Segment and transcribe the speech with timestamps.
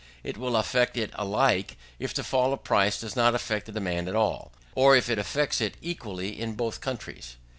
[0.23, 4.09] It will affect it alike, if the fall of price does not affect the demand
[4.09, 7.35] at all, or if it affects it equally in both countries.